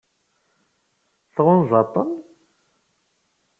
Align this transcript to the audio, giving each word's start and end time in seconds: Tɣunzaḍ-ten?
Tɣunzaḍ-ten? 1.35 2.11